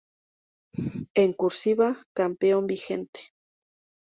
[1.13, 1.89] En "Cursiva,"
[2.19, 3.19] campeón vigente.